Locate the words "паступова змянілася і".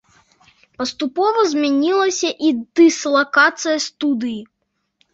0.81-2.51